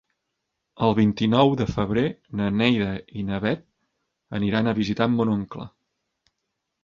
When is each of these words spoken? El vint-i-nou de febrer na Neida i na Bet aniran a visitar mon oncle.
El 0.85 0.93
vint-i-nou 0.99 1.51
de 1.59 1.65
febrer 1.73 2.05
na 2.39 2.47
Neida 2.61 2.87
i 3.23 3.25
na 3.27 3.39
Bet 3.43 3.61
aniran 4.39 4.71
a 4.71 4.75
visitar 4.79 5.09
mon 5.19 5.33
oncle. 5.35 5.69